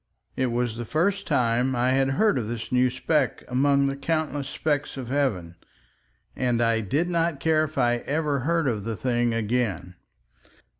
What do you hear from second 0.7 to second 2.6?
the first time I had heard of